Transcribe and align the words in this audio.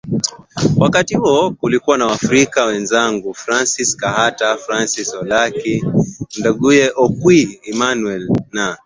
wakati 0.77 1.15
huo 1.17 1.51
kulikuwa 1.51 1.97
na 1.97 2.05
Waafrika 2.05 2.65
wenzangu 2.65 3.33
Francis 3.33 3.97
Kahata 3.97 4.57
Francis 4.57 5.13
Olaki 5.13 5.83
nduguye 6.39 6.91
Okwi 6.95 7.59
Emmanuel 7.63 8.29
na 8.51 8.77